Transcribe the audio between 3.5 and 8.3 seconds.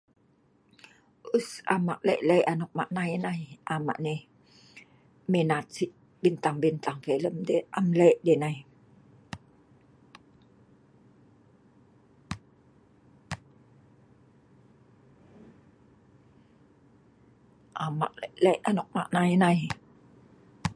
am ek nai minat si bintang-bintang filem deh, am leh